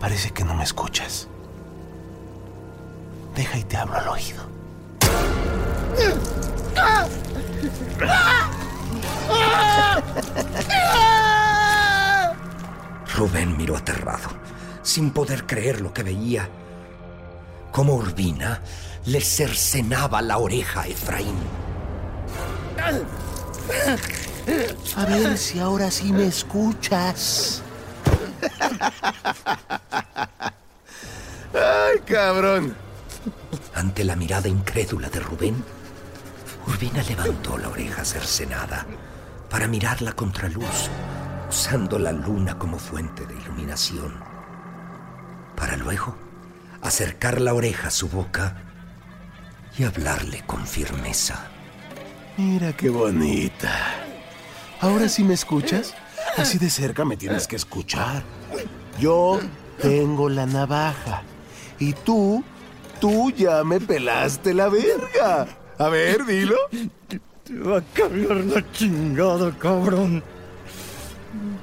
[0.01, 1.29] Parece que no me escuchas.
[3.37, 4.43] Deja y te hablo al oído.
[13.19, 14.29] Rubén miró aterrado,
[14.83, 16.49] sin poder creer lo que veía.
[17.73, 18.61] Como Urbina
[19.07, 21.37] le cercenaba la oreja a Efraín.
[24.97, 27.63] A ver si ahora sí me escuchas.
[31.53, 32.77] ¡Ay, cabrón!
[33.75, 35.65] Ante la mirada incrédula de Rubén,
[36.69, 38.87] Urbina levantó la oreja cercenada
[39.51, 40.91] para mirar la contraluz,
[41.49, 44.15] usando la luna como fuente de iluminación.
[45.57, 46.17] Para luego
[46.83, 48.63] acercar la oreja a su boca
[49.77, 51.47] y hablarle con firmeza.
[52.37, 53.73] Mira qué bonita.
[54.81, 55.95] ¿Ahora sí me escuchas?
[56.37, 58.23] Así de cerca me tienes que escuchar.
[59.01, 59.41] Yo
[59.81, 61.23] tengo la navaja.
[61.81, 62.45] Y tú,
[63.01, 65.49] tú ya me pelaste la verga.
[65.79, 66.57] A ver, dilo.
[67.49, 70.23] Te va a cambiar la chingada, cabrón.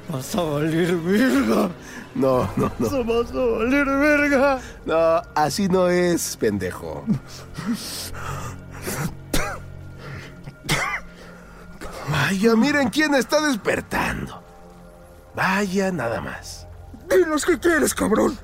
[0.10, 1.70] Vas a valer verga.
[2.16, 3.04] No, no, no.
[3.04, 4.60] Vas a valer verga.
[4.84, 7.06] No, así no es, pendejo.
[12.10, 14.42] Vaya, miren quién está despertando.
[15.36, 16.66] Vaya, nada más.
[17.08, 18.36] Dinos qué quieres, cabrón.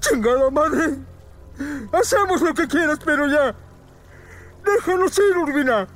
[0.00, 0.98] Chingada madre.
[1.94, 3.54] Hacemos lo que quieras, pero ya.
[4.66, 5.88] Déjanos ir, Urbina.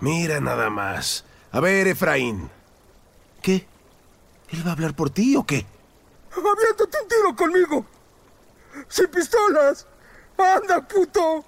[0.00, 1.24] Mira nada más.
[1.52, 2.50] A ver, Efraín.
[3.42, 3.66] ¿Qué?
[4.50, 5.66] ¿Él va a hablar por ti o qué?
[6.32, 7.86] Aviéntate un tiro conmigo.
[8.88, 9.86] Sin pistolas.
[10.38, 11.44] Anda, puto.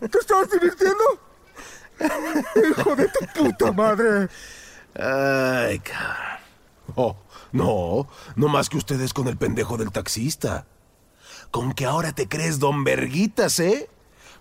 [0.00, 1.04] ¿Te estás divirtiendo?
[2.70, 4.28] Hijo de tu puta madre.
[4.94, 6.40] Ay, cabrón.
[6.96, 7.16] Oh,
[7.52, 10.66] no, no más que ustedes con el pendejo del taxista.
[11.50, 13.88] Con que ahora te crees don Verguitas, ¿eh?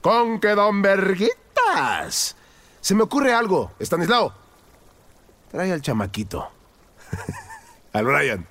[0.02, 2.36] Con que don Verguitas.
[2.90, 4.34] Se me ocurre algo, Estanislao.
[5.52, 6.50] Trae al chamaquito.
[7.94, 8.48] al Brian.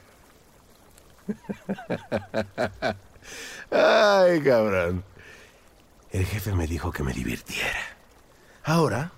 [3.73, 5.03] Ay, cabrón.
[6.13, 7.81] El jefe me dijo que me divirtiera.
[8.63, 9.11] Ahora,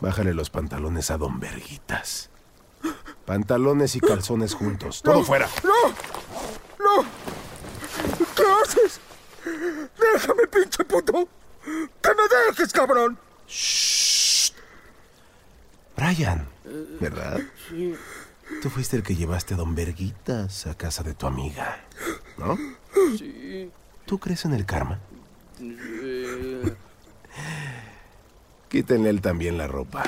[0.00, 2.30] bájale los pantalones a don Verguitas.
[3.26, 5.02] Pantalones y calzones juntos.
[5.02, 5.50] Todo fuera.
[5.62, 5.88] ¡No!
[6.82, 7.04] ¡No!
[8.34, 9.00] ¿Qué haces?
[9.44, 11.28] ¡Déjame, pinche puto!
[11.62, 13.18] ¡Que me dejes, cabrón!
[16.00, 16.48] Brian,
[16.98, 17.40] ¿verdad?
[18.62, 21.84] Tú fuiste el que llevaste a don Verguitas a casa de tu amiga,
[22.38, 22.56] ¿no?
[23.18, 23.70] Sí.
[24.06, 24.98] ¿Tú crees en el karma?
[28.68, 30.04] Quítenle él también la ropa.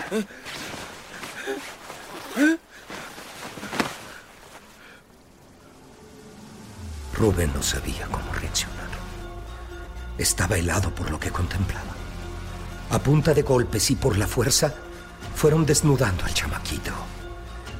[7.14, 8.88] Rubén no sabía cómo reaccionar.
[10.16, 11.92] Estaba helado por lo que contemplaba.
[12.90, 14.74] A punta de golpes y por la fuerza,
[15.34, 16.92] fueron desnudando al chamaquito,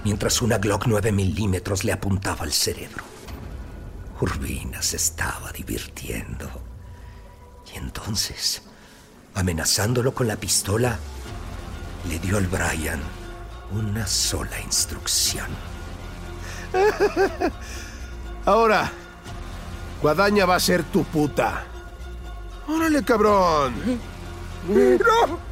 [0.04, 3.04] mientras una Glock 9 milímetros le apuntaba al cerebro.
[4.20, 6.48] Urbina se estaba divirtiendo.
[7.72, 8.62] Y entonces,
[9.34, 10.98] amenazándolo con la pistola,
[12.08, 13.00] le dio al Brian
[13.72, 15.48] una sola instrucción.
[18.44, 18.90] Ahora,
[20.00, 21.64] Guadaña va a ser tu puta.
[22.68, 23.74] Órale, cabrón.
[24.68, 25.51] ¡No!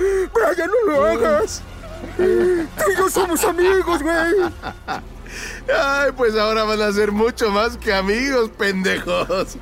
[0.00, 1.62] ¡Brian, no lo hagas!
[2.16, 4.52] ¡Tú y yo somos amigos, güey!
[5.72, 9.56] Ay, pues ahora van a ser mucho más que amigos, pendejos.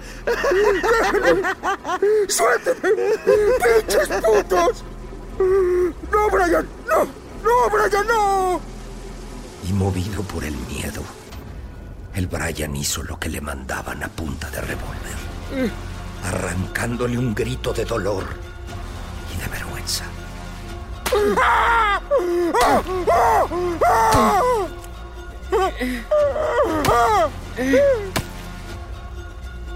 [2.28, 3.18] ¡Suélteme!
[3.26, 4.84] ¡Pinches putos!
[5.38, 6.66] ¡No, Brian!
[6.88, 7.04] ¡No!
[7.42, 8.60] ¡No, Brian, no!
[9.68, 11.02] Y movido por el miedo,
[12.14, 15.70] el Brian hizo lo que le mandaban a punta de revólver,
[16.24, 18.24] arrancándole un grito de dolor
[19.34, 20.04] y de vergüenza.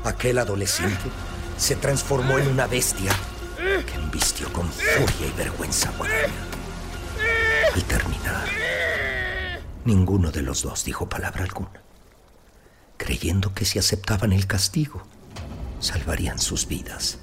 [0.04, 1.10] Aquel adolescente
[1.56, 3.12] se transformó en una bestia
[3.56, 6.32] que embistió con furia y vergüenza a Guadaña.
[7.74, 8.48] Al terminar,
[9.84, 11.82] ninguno de los dos dijo palabra alguna,
[12.96, 15.02] creyendo que si aceptaban el castigo,
[15.80, 17.18] salvarían sus vidas.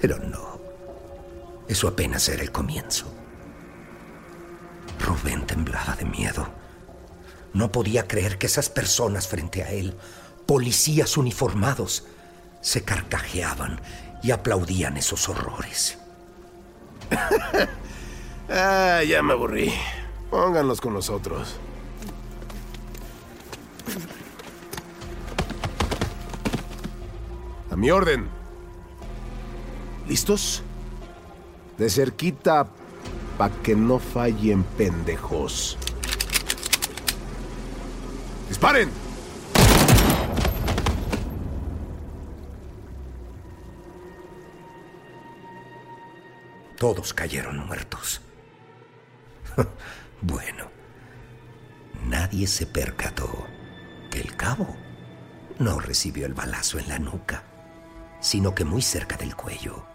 [0.00, 0.53] Pero no,
[1.68, 3.06] eso apenas era el comienzo.
[5.00, 6.48] Rubén temblaba de miedo.
[7.52, 9.96] No podía creer que esas personas frente a él,
[10.46, 12.04] policías uniformados,
[12.60, 13.80] se carcajeaban
[14.22, 15.98] y aplaudían esos horrores.
[18.48, 19.72] ah, ya me aburrí.
[20.30, 21.56] Pónganlos con nosotros.
[27.70, 28.28] A mi orden.
[30.08, 30.63] ¿Listos?
[31.78, 32.68] De cerquita,
[33.36, 35.76] pa' que no fallen pendejos.
[38.48, 38.90] ¡Disparen!
[46.78, 48.20] Todos cayeron muertos.
[50.20, 50.66] bueno,
[52.04, 53.46] nadie se percató
[54.10, 54.76] que el cabo
[55.58, 57.42] no recibió el balazo en la nuca,
[58.20, 59.93] sino que muy cerca del cuello.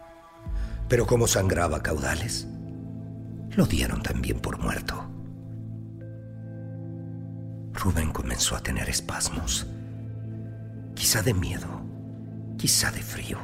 [0.89, 2.47] Pero como sangraba caudales,
[3.51, 5.05] lo dieron también por muerto.
[7.73, 9.67] Rubén comenzó a tener espasmos,
[10.95, 11.81] quizá de miedo,
[12.57, 13.37] quizá de frío,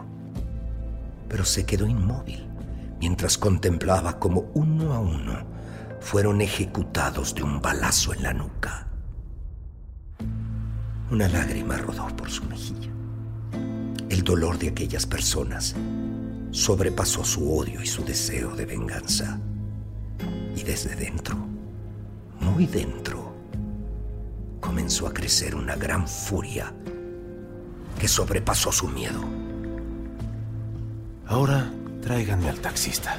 [1.29, 2.49] pero se quedó inmóvil
[2.99, 5.45] mientras contemplaba como uno a uno
[5.99, 8.87] fueron ejecutados de un balazo en la nuca.
[11.11, 12.89] Una lágrima rodó por su mejilla.
[14.09, 15.75] El dolor de aquellas personas
[16.55, 19.37] sobrepasó su odio y su deseo de venganza.
[20.55, 21.35] Y desde dentro,
[22.39, 23.35] muy dentro,
[24.61, 26.73] comenzó a crecer una gran furia
[27.99, 29.21] que sobrepasó su miedo.
[31.27, 31.69] Ahora
[32.01, 33.17] tráiganme al taxista.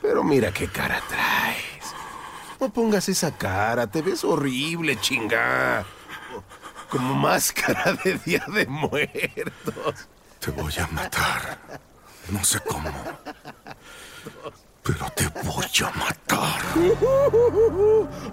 [0.00, 1.92] Pero mira qué cara traes.
[2.60, 5.84] No pongas esa cara, te ves horrible, chinga.
[6.90, 10.08] Como máscara de Día de Muertos.
[10.40, 11.58] Te voy a matar.
[12.30, 12.90] No sé cómo.
[14.82, 16.60] Pero te voy a matar.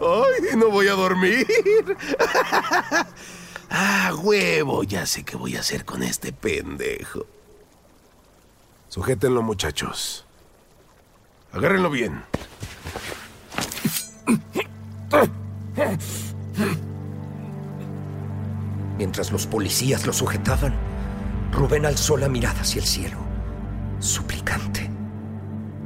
[0.01, 1.45] ¡Ay, no voy a dormir!
[3.69, 4.83] ¡Ah, huevo!
[4.83, 7.25] Ya sé qué voy a hacer con este pendejo.
[8.87, 10.25] Sujétenlo, muchachos.
[11.51, 12.23] Agárrenlo bien.
[18.97, 20.73] Mientras los policías lo sujetaban,
[21.51, 23.17] Rubén alzó la mirada hacia el cielo,
[23.99, 24.89] suplicante,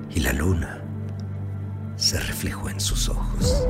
[0.09, 0.83] y la luna
[1.95, 3.67] se reflejó en sus ojos.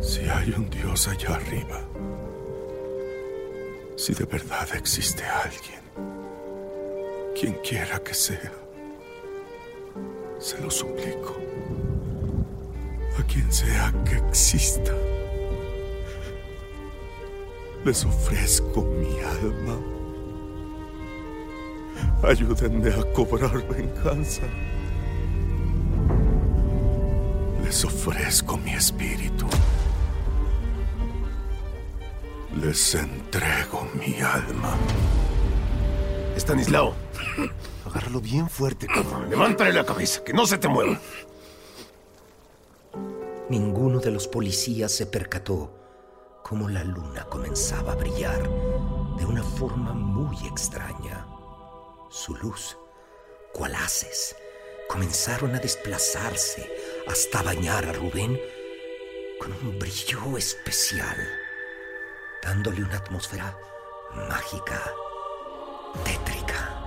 [0.00, 1.80] Si hay un Dios allá arriba,
[3.96, 5.80] si de verdad existe alguien,
[7.38, 8.52] quien quiera que sea,
[10.38, 11.36] se lo suplico,
[13.18, 14.92] a quien sea que exista,
[17.86, 19.78] les ofrezco mi alma.
[22.24, 24.42] Ayúdenme a cobrar venganza.
[27.62, 29.46] Les ofrezco mi espíritu.
[32.60, 34.74] Les entrego mi alma.
[36.34, 36.92] Estanislao,
[37.86, 39.30] agárralo bien fuerte, cabrón.
[39.30, 40.98] Levántale la cabeza, que no se te mueva.
[43.48, 45.85] Ninguno de los policías se percató
[46.48, 48.40] cómo la luna comenzaba a brillar
[49.16, 51.26] de una forma muy extraña.
[52.08, 52.78] Su luz,
[53.52, 54.36] cual haces,
[54.88, 56.72] comenzaron a desplazarse
[57.08, 58.40] hasta bañar a Rubén
[59.40, 61.16] con un brillo especial,
[62.44, 63.58] dándole una atmósfera
[64.14, 64.94] mágica,
[66.04, 66.80] tétrica.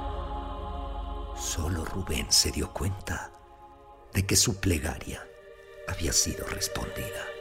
[1.38, 3.34] Solo Rubén se dio cuenta
[4.14, 5.28] de que su plegaria
[5.89, 7.39] había sido respondida.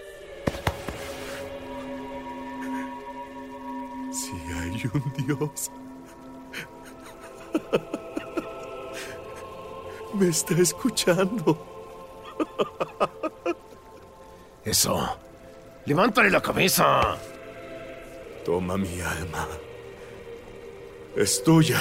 [4.78, 5.72] Hay un Dios,
[10.14, 11.66] me está escuchando.
[14.64, 15.18] Eso.
[15.84, 17.18] Levántale la cabeza.
[18.44, 19.48] Toma mi alma.
[21.16, 21.80] Es tuya.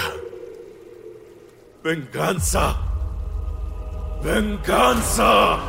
[1.84, 2.78] Venganza.
[4.24, 5.60] Venganza.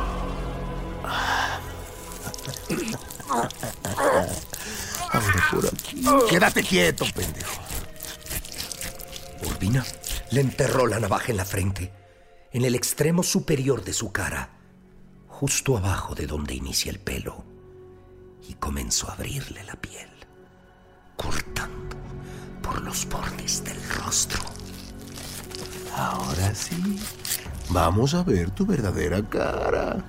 [5.51, 6.03] Por aquí.
[6.29, 7.61] Quédate quieto, pendejo.
[9.45, 9.85] Urbina
[10.31, 11.91] le enterró la navaja en la frente,
[12.51, 14.49] en el extremo superior de su cara,
[15.27, 17.43] justo abajo de donde inicia el pelo,
[18.47, 20.09] y comenzó a abrirle la piel,
[21.15, 21.97] cortando
[22.61, 24.41] por los bordes del rostro.
[25.95, 26.99] Ahora sí.
[27.69, 30.03] Vamos a ver tu verdadera cara.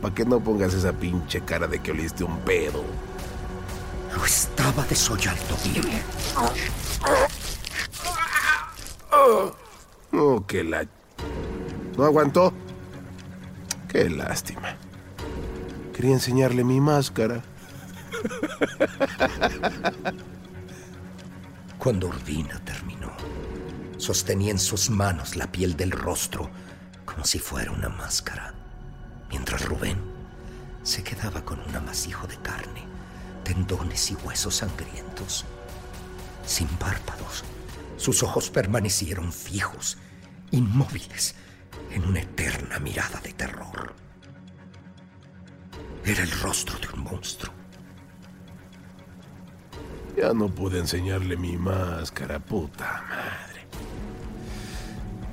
[0.00, 2.82] Para que no pongas esa pinche cara de que oliste un pedo.
[4.14, 6.02] Lo estaba desollando bien.
[10.12, 10.86] Oh, qué la...
[11.96, 12.52] ¿No aguantó?
[13.88, 14.76] Qué lástima.
[15.92, 17.42] Quería enseñarle mi máscara.
[21.78, 23.12] Cuando Urbina terminó,
[23.96, 26.50] sostenía en sus manos la piel del rostro
[27.04, 28.54] como si fuera una máscara,
[29.28, 29.98] mientras Rubén
[30.82, 32.84] se quedaba con un amasijo de carne,
[33.44, 35.44] tendones y huesos sangrientos.
[36.46, 37.44] Sin párpados,
[37.96, 39.98] sus ojos permanecieron fijos,
[40.50, 41.34] inmóviles,
[41.90, 43.94] en una eterna mirada de terror.
[46.04, 47.52] Era el rostro de un monstruo.
[50.16, 53.66] Ya no pude enseñarle mi máscara, puta madre.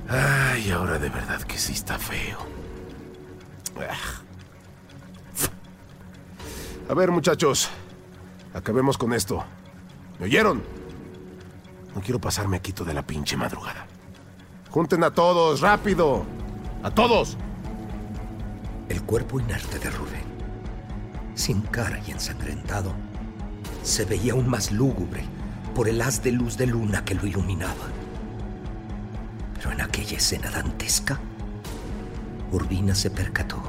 [0.08, 2.38] Ay, ahora de verdad que sí está feo.
[3.78, 4.22] Ah.
[6.88, 7.70] A ver, muchachos.
[8.54, 9.44] Acabemos con esto.
[10.18, 10.62] ¿Me oyeron?
[11.94, 13.86] No quiero pasarme aquí toda la pinche madrugada.
[14.70, 16.24] Junten a todos, rápido.
[16.82, 17.36] A todos.
[18.88, 20.24] El cuerpo inerte de Rubén,
[21.34, 22.92] sin cara y ensangrentado,
[23.82, 25.24] se veía aún más lúgubre
[25.74, 27.86] por el haz de luz de luna que lo iluminaba.
[29.54, 31.20] Pero en aquella escena dantesca,
[32.50, 33.62] Urbina se percató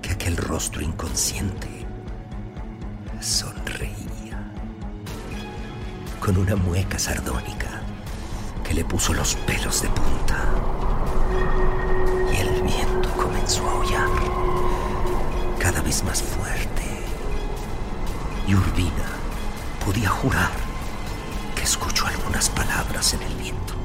[0.00, 1.81] que aquel rostro inconsciente
[3.22, 4.50] sonreía
[6.18, 7.82] con una mueca sardónica
[8.64, 10.44] que le puso los pelos de punta.
[12.32, 14.08] Y el viento comenzó a aullar
[15.58, 16.82] cada vez más fuerte.
[18.46, 19.06] Y Urbina
[19.84, 20.50] podía jurar
[21.54, 23.81] que escuchó algunas palabras en el viento.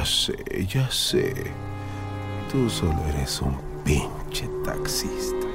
[0.00, 1.52] Ya sé, ya sé.
[2.50, 5.46] Tú solo eres un pinche taxista.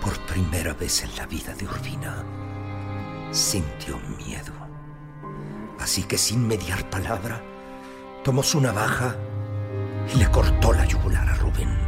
[0.00, 2.24] Por primera vez en la vida de Urbina,
[3.32, 4.52] sintió miedo.
[5.80, 7.42] Así que sin mediar palabra,
[8.26, 9.14] tomó su navaja
[10.12, 11.78] y le cortó la yugular a Rubén,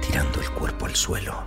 [0.00, 1.44] tirando el cuerpo al suelo,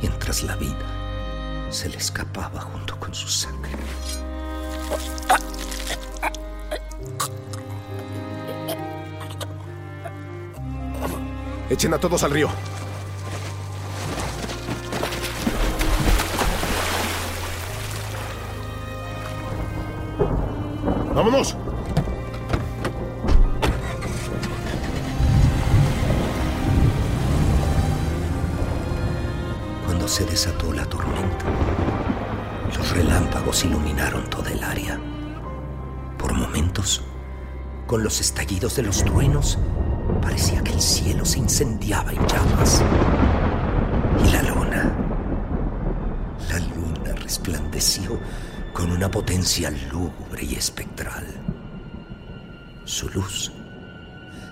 [0.00, 3.72] mientras la vida se le escapaba junto con su sangre.
[11.68, 12.48] Echen a todos al río.
[21.14, 21.54] ¡Vámonos!
[30.14, 31.44] Se desató la tormenta,
[32.76, 34.96] los relámpagos iluminaron toda el área.
[36.16, 37.02] Por momentos,
[37.88, 39.58] con los estallidos de los truenos,
[40.22, 42.80] parecía que el cielo se incendiaba en llamas.
[44.24, 44.96] Y la luna,
[46.48, 48.16] la luna resplandeció
[48.72, 51.26] con una potencia lúgubre y espectral.
[52.84, 53.50] Su luz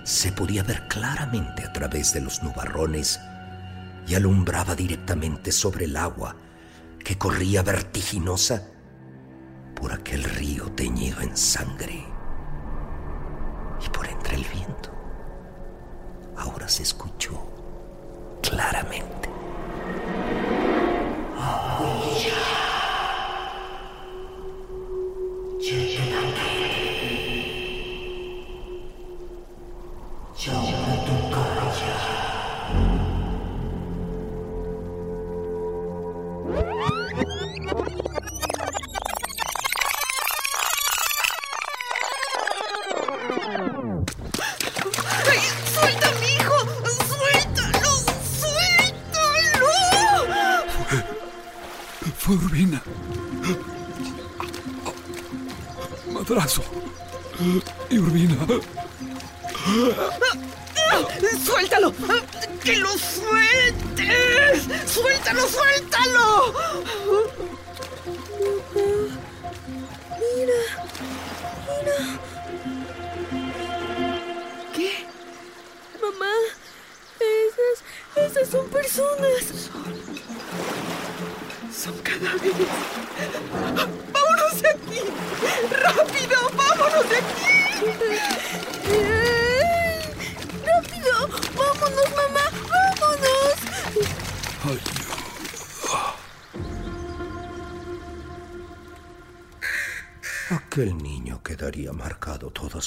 [0.03, 3.21] se podía ver claramente a través de los nubarrones
[4.07, 6.35] y alumbraba directamente sobre el agua
[7.03, 8.67] que corría vertiginosa
[9.75, 12.12] por aquel río teñido en sangre.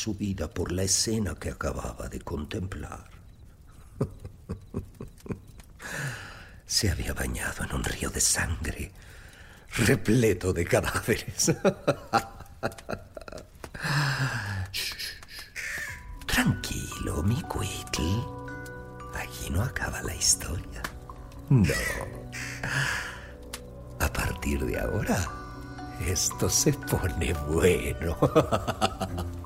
[0.06, 3.10] Su vida por la escena que acababa de contemplar.
[6.64, 8.92] Se había bañado en un río de sangre,
[9.78, 11.46] repleto de cadáveres.
[16.26, 18.22] Tranquilo, mi Quitl.
[19.12, 20.82] Allí no acaba la historia.
[21.50, 21.74] No.
[23.98, 25.18] A partir de ahora,
[26.06, 28.16] esto se pone bueno.